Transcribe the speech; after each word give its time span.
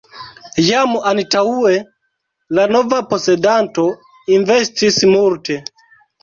Jam 0.67 0.93
antaŭe 1.09 1.73
la 2.59 2.65
nova 2.77 3.03
posedanto 3.11 3.87
investis 4.39 4.99
multe. 5.13 5.61